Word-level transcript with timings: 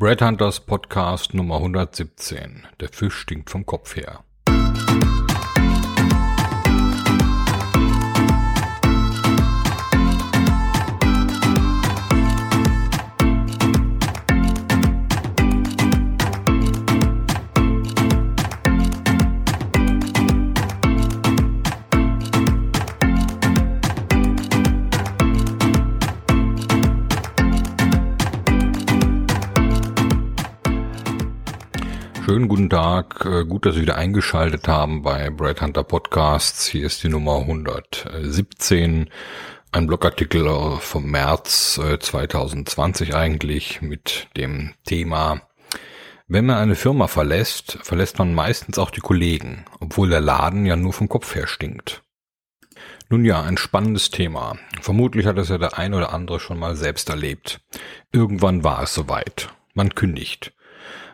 Brad 0.00 0.22
Hunters 0.22 0.60
Podcast 0.60 1.34
Nummer 1.34 1.56
117. 1.56 2.68
Der 2.78 2.88
Fisch 2.88 3.16
stinkt 3.16 3.50
vom 3.50 3.66
Kopf 3.66 3.96
her. 3.96 4.22
Schönen 32.28 32.48
guten 32.48 32.68
Tag, 32.68 33.24
äh, 33.24 33.46
gut, 33.46 33.64
dass 33.64 33.74
Sie 33.74 33.80
wieder 33.80 33.96
eingeschaltet 33.96 34.68
haben 34.68 35.00
bei 35.00 35.30
Bright 35.30 35.62
Hunter 35.62 35.82
Podcasts. 35.82 36.66
Hier 36.66 36.84
ist 36.84 37.02
die 37.02 37.08
Nummer 37.08 37.38
117, 37.38 39.08
ein 39.72 39.86
Blogartikel 39.86 40.46
äh, 40.46 40.76
vom 40.76 41.10
März 41.10 41.80
2020 42.00 43.08
äh, 43.08 43.14
eigentlich 43.14 43.80
mit 43.80 44.28
dem 44.36 44.74
Thema 44.84 45.40
wenn 46.26 46.44
man 46.44 46.58
eine 46.58 46.74
Firma 46.74 47.06
verlässt, 47.06 47.78
verlässt 47.80 48.18
man 48.18 48.34
meistens 48.34 48.78
auch 48.78 48.90
die 48.90 49.00
Kollegen, 49.00 49.64
obwohl 49.80 50.10
der 50.10 50.20
Laden 50.20 50.66
ja 50.66 50.76
nur 50.76 50.92
vom 50.92 51.08
Kopf 51.08 51.34
her 51.34 51.46
stinkt. 51.46 52.02
Nun 53.08 53.24
ja, 53.24 53.40
ein 53.40 53.56
spannendes 53.56 54.10
Thema. 54.10 54.58
Vermutlich 54.82 55.24
hat 55.24 55.38
es 55.38 55.48
ja 55.48 55.56
der 55.56 55.78
ein 55.78 55.94
oder 55.94 56.12
andere 56.12 56.40
schon 56.40 56.58
mal 56.58 56.76
selbst 56.76 57.08
erlebt. 57.08 57.62
Irgendwann 58.12 58.64
war 58.64 58.82
es 58.82 58.92
soweit. 58.92 59.48
Man 59.72 59.94
kündigt 59.94 60.52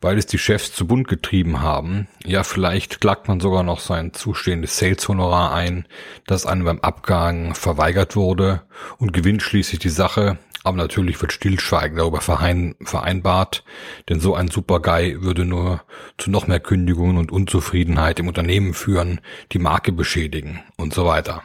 weil 0.00 0.18
es 0.18 0.26
die 0.26 0.38
Chefs 0.38 0.72
zu 0.72 0.86
bunt 0.86 1.08
getrieben 1.08 1.60
haben. 1.60 2.08
Ja, 2.24 2.44
vielleicht 2.44 3.00
klagt 3.00 3.28
man 3.28 3.40
sogar 3.40 3.62
noch 3.62 3.80
sein 3.80 4.12
zustehendes 4.12 4.78
Sales-Honorar 4.78 5.52
ein, 5.52 5.86
das 6.26 6.46
einem 6.46 6.64
beim 6.64 6.80
Abgang 6.80 7.54
verweigert 7.54 8.14
wurde 8.16 8.62
und 8.98 9.12
gewinnt 9.12 9.42
schließlich 9.42 9.80
die 9.80 9.88
Sache. 9.88 10.38
Aber 10.64 10.76
natürlich 10.76 11.20
wird 11.20 11.32
Stillschweigen 11.32 11.96
darüber 11.96 12.20
verein 12.20 12.74
vereinbart, 12.82 13.64
denn 14.08 14.20
so 14.20 14.34
ein 14.34 14.48
Superguy 14.48 15.22
würde 15.22 15.44
nur 15.44 15.82
zu 16.18 16.30
noch 16.30 16.46
mehr 16.46 16.60
Kündigungen 16.60 17.16
und 17.16 17.32
Unzufriedenheit 17.32 18.20
im 18.20 18.28
Unternehmen 18.28 18.74
führen, 18.74 19.20
die 19.52 19.60
Marke 19.60 19.92
beschädigen 19.92 20.60
und 20.76 20.92
so 20.92 21.06
weiter. 21.06 21.42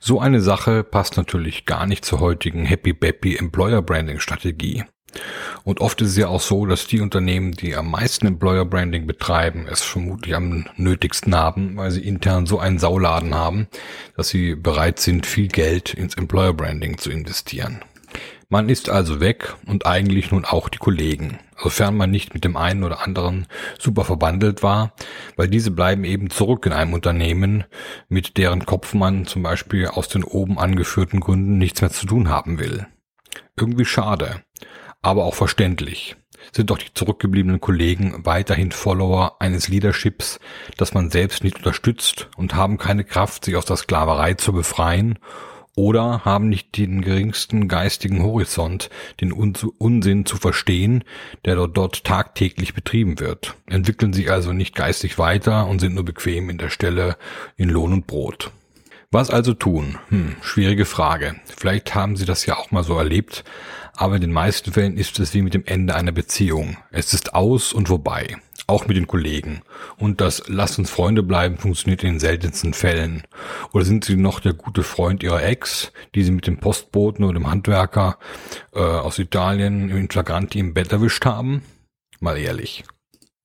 So 0.00 0.20
eine 0.20 0.40
Sache 0.40 0.82
passt 0.84 1.16
natürlich 1.16 1.66
gar 1.66 1.86
nicht 1.86 2.04
zur 2.04 2.20
heutigen 2.20 2.64
Happy 2.64 2.92
Bappy 2.92 3.36
Employer 3.36 3.82
Branding 3.82 4.20
Strategie. 4.20 4.84
Und 5.64 5.80
oft 5.80 6.00
ist 6.00 6.10
es 6.10 6.16
ja 6.16 6.28
auch 6.28 6.40
so, 6.40 6.66
dass 6.66 6.86
die 6.86 7.00
Unternehmen, 7.00 7.52
die 7.52 7.76
am 7.76 7.90
meisten 7.90 8.26
Employer 8.26 8.64
Branding 8.64 9.06
betreiben, 9.06 9.66
es 9.70 9.82
vermutlich 9.82 10.34
am 10.34 10.66
nötigsten 10.76 11.34
haben, 11.34 11.76
weil 11.76 11.90
sie 11.90 12.02
intern 12.02 12.46
so 12.46 12.58
einen 12.58 12.78
Sauladen 12.78 13.34
haben, 13.34 13.68
dass 14.16 14.28
sie 14.28 14.54
bereit 14.54 14.98
sind, 14.98 15.26
viel 15.26 15.48
Geld 15.48 15.94
ins 15.94 16.14
Employer 16.14 16.54
Branding 16.54 16.98
zu 16.98 17.10
investieren. 17.10 17.80
Man 18.50 18.70
ist 18.70 18.88
also 18.88 19.20
weg 19.20 19.56
und 19.66 19.84
eigentlich 19.84 20.30
nun 20.30 20.46
auch 20.46 20.70
die 20.70 20.78
Kollegen, 20.78 21.38
sofern 21.58 21.94
man 21.94 22.10
nicht 22.10 22.32
mit 22.32 22.44
dem 22.44 22.56
einen 22.56 22.82
oder 22.82 23.02
anderen 23.02 23.46
super 23.78 24.04
verbandelt 24.04 24.62
war, 24.62 24.94
weil 25.36 25.48
diese 25.48 25.70
bleiben 25.70 26.04
eben 26.04 26.30
zurück 26.30 26.64
in 26.64 26.72
einem 26.72 26.94
Unternehmen, 26.94 27.64
mit 28.08 28.38
deren 28.38 28.64
Kopf 28.64 28.94
man 28.94 29.26
zum 29.26 29.42
Beispiel 29.42 29.88
aus 29.88 30.08
den 30.08 30.24
oben 30.24 30.58
angeführten 30.58 31.20
Gründen 31.20 31.58
nichts 31.58 31.82
mehr 31.82 31.90
zu 31.90 32.06
tun 32.06 32.30
haben 32.30 32.58
will. 32.58 32.86
Irgendwie 33.54 33.84
schade 33.84 34.42
aber 35.02 35.24
auch 35.24 35.34
verständlich. 35.34 36.16
Sind 36.52 36.70
doch 36.70 36.78
die 36.78 36.94
zurückgebliebenen 36.94 37.60
Kollegen 37.60 38.24
weiterhin 38.24 38.70
Follower 38.70 39.36
eines 39.40 39.68
Leaderships, 39.68 40.38
das 40.76 40.94
man 40.94 41.10
selbst 41.10 41.42
nicht 41.42 41.56
unterstützt 41.56 42.28
und 42.36 42.54
haben 42.54 42.78
keine 42.78 43.04
Kraft, 43.04 43.44
sich 43.44 43.56
aus 43.56 43.64
der 43.64 43.76
Sklaverei 43.76 44.34
zu 44.34 44.52
befreien 44.52 45.18
oder 45.78 46.24
haben 46.24 46.48
nicht 46.48 46.76
den 46.76 47.02
geringsten 47.02 47.68
geistigen 47.68 48.22
Horizont, 48.22 48.90
den 49.20 49.32
Unsinn 49.32 50.26
zu 50.26 50.36
verstehen, 50.36 51.04
der 51.44 51.54
dort, 51.68 52.02
tagtäglich 52.02 52.74
betrieben 52.74 53.20
wird, 53.20 53.54
entwickeln 53.66 54.12
sich 54.12 54.30
also 54.30 54.52
nicht 54.52 54.74
geistig 54.74 55.18
weiter 55.18 55.68
und 55.68 55.80
sind 55.80 55.94
nur 55.94 56.04
bequem 56.04 56.50
in 56.50 56.58
der 56.58 56.70
Stelle 56.70 57.16
in 57.56 57.68
Lohn 57.68 57.92
und 57.92 58.06
Brot. 58.08 58.50
Was 59.10 59.30
also 59.30 59.54
tun? 59.54 59.96
Hm, 60.10 60.36
schwierige 60.42 60.84
Frage. 60.84 61.36
Vielleicht 61.56 61.94
haben 61.94 62.16
Sie 62.16 62.26
das 62.26 62.44
ja 62.44 62.58
auch 62.58 62.70
mal 62.70 62.84
so 62.84 62.98
erlebt, 62.98 63.42
aber 63.94 64.16
in 64.16 64.20
den 64.20 64.32
meisten 64.32 64.70
Fällen 64.70 64.98
ist 64.98 65.18
es 65.18 65.32
wie 65.32 65.40
mit 65.40 65.54
dem 65.54 65.64
Ende 65.64 65.94
einer 65.94 66.12
Beziehung. 66.12 66.76
Es 66.90 67.14
ist 67.14 67.34
aus 67.34 67.72
und 67.72 67.88
vorbei. 67.88 68.36
Auch 68.66 68.86
mit 68.86 68.98
den 68.98 69.06
Kollegen. 69.06 69.62
Und 69.96 70.20
das 70.20 70.42
Lass 70.48 70.78
uns 70.78 70.90
Freunde 70.90 71.22
bleiben 71.22 71.56
funktioniert 71.56 72.04
in 72.04 72.10
den 72.10 72.20
seltensten 72.20 72.74
Fällen. 72.74 73.22
Oder 73.72 73.86
sind 73.86 74.04
sie 74.04 74.16
noch 74.16 74.40
der 74.40 74.52
gute 74.52 74.82
Freund 74.82 75.22
ihrer 75.22 75.42
Ex, 75.42 75.90
die 76.14 76.22
sie 76.22 76.32
mit 76.32 76.46
dem 76.46 76.58
Postboten 76.58 77.24
oder 77.24 77.38
dem 77.38 77.50
Handwerker 77.50 78.18
äh, 78.74 78.80
aus 78.80 79.18
Italien 79.18 79.88
in 79.88 80.10
Flagranti 80.10 80.58
im 80.58 80.74
Bett 80.74 80.92
erwischt 80.92 81.24
haben? 81.24 81.62
Mal 82.20 82.36
ehrlich. 82.36 82.84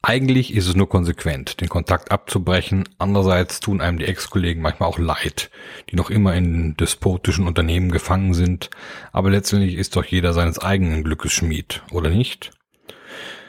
Eigentlich 0.05 0.53
ist 0.53 0.67
es 0.67 0.75
nur 0.75 0.89
konsequent, 0.89 1.61
den 1.61 1.69
Kontakt 1.69 2.11
abzubrechen. 2.11 2.89
Andererseits 2.97 3.61
tun 3.61 3.79
einem 3.79 3.99
die 3.99 4.05
Ex-Kollegen 4.05 4.61
manchmal 4.61 4.89
auch 4.89 4.99
leid, 4.99 5.49
die 5.89 5.95
noch 5.95 6.09
immer 6.09 6.35
in 6.35 6.75
despotischen 6.75 7.47
Unternehmen 7.47 7.89
gefangen 7.89 8.33
sind. 8.33 8.69
Aber 9.13 9.29
letztendlich 9.29 9.75
ist 9.75 9.95
doch 9.95 10.03
jeder 10.03 10.33
seines 10.33 10.59
eigenen 10.59 11.05
Glückes 11.05 11.31
Schmied, 11.31 11.83
oder 11.91 12.09
nicht? 12.09 12.51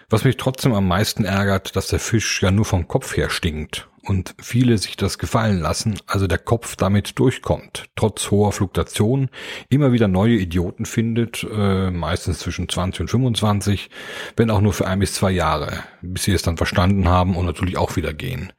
Was 0.08 0.22
mich 0.22 0.36
trotzdem 0.36 0.74
am 0.74 0.86
meisten 0.86 1.24
ärgert, 1.24 1.74
dass 1.74 1.88
der 1.88 1.98
Fisch 1.98 2.40
ja 2.40 2.52
nur 2.52 2.64
vom 2.64 2.86
Kopf 2.86 3.16
her 3.16 3.30
stinkt 3.30 3.88
und 4.04 4.34
viele 4.40 4.78
sich 4.78 4.96
das 4.96 5.18
gefallen 5.18 5.60
lassen, 5.60 5.98
also 6.06 6.26
der 6.26 6.38
Kopf 6.38 6.76
damit 6.76 7.18
durchkommt, 7.18 7.84
trotz 7.96 8.30
hoher 8.30 8.52
Fluktuation, 8.52 9.30
immer 9.68 9.92
wieder 9.92 10.08
neue 10.08 10.34
Idioten 10.34 10.86
findet, 10.86 11.46
äh, 11.50 11.90
meistens 11.90 12.40
zwischen 12.40 12.68
20 12.68 13.02
und 13.02 13.08
25, 13.08 13.90
wenn 14.36 14.50
auch 14.50 14.60
nur 14.60 14.72
für 14.72 14.86
ein 14.86 14.98
bis 14.98 15.14
zwei 15.14 15.30
Jahre, 15.30 15.84
bis 16.02 16.24
sie 16.24 16.32
es 16.32 16.42
dann 16.42 16.56
verstanden 16.56 17.08
haben 17.08 17.36
und 17.36 17.46
natürlich 17.46 17.76
auch 17.76 17.96
wieder 17.96 18.12
gehen. 18.12 18.52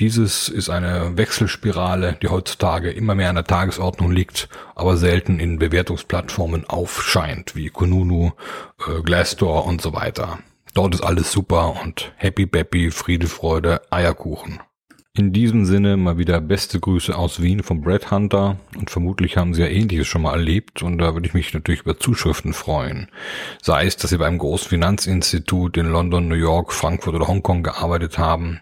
Dieses 0.00 0.48
ist 0.48 0.68
eine 0.68 1.16
Wechselspirale, 1.16 2.18
die 2.22 2.28
heutzutage 2.28 2.90
immer 2.90 3.14
mehr 3.14 3.28
an 3.28 3.36
der 3.36 3.44
Tagesordnung 3.44 4.10
liegt, 4.10 4.48
aber 4.74 4.96
selten 4.96 5.38
in 5.38 5.58
Bewertungsplattformen 5.58 6.68
aufscheint, 6.68 7.54
wie 7.54 7.68
Kununu, 7.68 8.32
äh, 8.86 9.02
Glassdoor 9.02 9.66
und 9.66 9.80
so 9.80 9.92
weiter. 9.92 10.38
Dort 10.74 10.94
ist 10.94 11.02
alles 11.02 11.30
super 11.30 11.80
und 11.82 12.12
happy, 12.16 12.46
bappy, 12.46 12.90
Friede, 12.90 13.26
Freude, 13.26 13.82
Eierkuchen. 13.90 14.60
In 15.14 15.34
diesem 15.34 15.66
Sinne 15.66 15.98
mal 15.98 16.16
wieder 16.16 16.40
beste 16.40 16.80
Grüße 16.80 17.14
aus 17.14 17.42
Wien 17.42 17.62
vom 17.62 17.82
Brad 17.82 18.10
Hunter 18.10 18.56
und 18.78 18.88
vermutlich 18.88 19.36
haben 19.36 19.52
Sie 19.52 19.60
ja 19.60 19.68
ähnliches 19.68 20.06
schon 20.06 20.22
mal 20.22 20.32
erlebt 20.32 20.82
und 20.82 20.96
da 20.96 21.12
würde 21.12 21.26
ich 21.26 21.34
mich 21.34 21.52
natürlich 21.52 21.82
über 21.82 21.98
Zuschriften 21.98 22.54
freuen. 22.54 23.08
Sei 23.60 23.84
es, 23.84 23.98
dass 23.98 24.08
Sie 24.08 24.16
beim 24.16 24.38
Großfinanzinstitut 24.38 25.76
in 25.76 25.90
London, 25.90 26.28
New 26.28 26.34
York, 26.34 26.72
Frankfurt 26.72 27.14
oder 27.14 27.28
Hongkong 27.28 27.62
gearbeitet 27.62 28.16
haben 28.16 28.60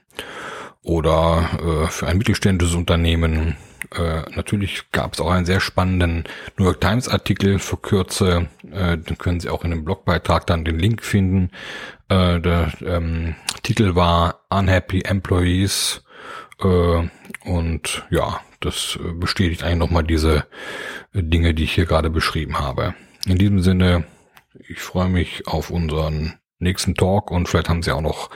oder 0.82 1.48
äh, 1.62 1.86
für 1.86 2.08
ein 2.08 2.18
mittelständisches 2.18 2.74
Unternehmen. 2.74 3.56
Äh, 3.94 4.22
natürlich 4.34 4.90
gab 4.90 5.14
es 5.14 5.20
auch 5.20 5.30
einen 5.30 5.46
sehr 5.46 5.60
spannenden 5.60 6.24
New 6.56 6.64
York 6.64 6.80
Times 6.80 7.08
Artikel 7.08 7.60
für 7.60 7.76
Kürze. 7.76 8.48
Äh, 8.72 8.98
den 8.98 9.18
können 9.18 9.38
Sie 9.38 9.50
auch 9.50 9.62
in 9.62 9.70
dem 9.70 9.84
Blogbeitrag 9.84 10.48
dann 10.48 10.64
den 10.64 10.80
Link 10.80 11.04
finden. 11.04 11.50
Äh, 12.08 12.40
der 12.40 12.72
ähm, 12.84 13.36
Titel 13.62 13.94
war 13.94 14.40
Unhappy 14.48 15.02
Employees 15.02 16.02
und 16.62 18.06
ja, 18.10 18.40
das 18.60 18.98
bestätigt 19.14 19.62
eigentlich 19.62 19.78
nochmal 19.78 20.04
diese 20.04 20.46
Dinge, 21.14 21.54
die 21.54 21.64
ich 21.64 21.74
hier 21.74 21.86
gerade 21.86 22.10
beschrieben 22.10 22.58
habe. 22.58 22.94
In 23.26 23.38
diesem 23.38 23.60
Sinne, 23.60 24.04
ich 24.68 24.80
freue 24.80 25.08
mich 25.08 25.46
auf 25.46 25.70
unseren 25.70 26.34
nächsten 26.58 26.94
Talk 26.94 27.30
und 27.30 27.48
vielleicht 27.48 27.68
haben 27.68 27.82
Sie 27.82 27.92
auch 27.92 28.00
noch 28.00 28.30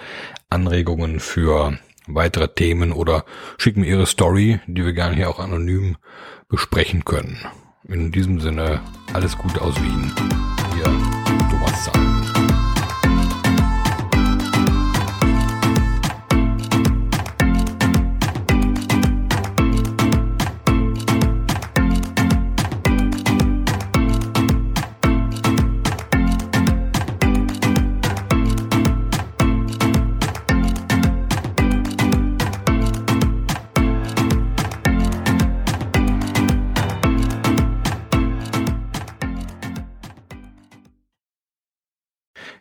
Anregungen 0.49 1.21
für 1.21 1.79
weitere 2.07 2.49
Themen 2.49 2.93
oder 2.93 3.25
schicken 3.59 3.81
mir 3.81 3.87
Ihre 3.87 4.07
Story, 4.07 4.61
die 4.67 4.85
wir 4.85 4.93
gerne 4.93 5.17
hier 5.17 5.31
auch 5.31 5.39
anonym 5.41 5.97
besprechen 6.49 7.05
können. 7.05 7.39
In 7.87 8.13
diesem 8.13 8.41
Sinne, 8.41 8.81
alles 9.13 9.37
Gute 9.37 9.61
aus 9.61 9.75
Wien. 9.83 10.13
Ihr 10.79 10.85
Thomas 11.51 11.85
Zahn. 11.85 12.44